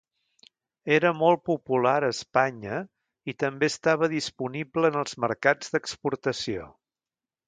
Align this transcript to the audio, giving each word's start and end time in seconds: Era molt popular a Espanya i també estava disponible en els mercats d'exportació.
Era 0.93 1.09
molt 1.17 1.41
popular 1.49 1.91
a 1.99 2.07
Espanya 2.13 2.79
i 3.33 3.35
també 3.43 3.69
estava 3.73 4.09
disponible 4.17 4.91
en 4.93 4.97
els 5.03 5.13
mercats 5.27 5.75
d'exportació. 5.77 6.67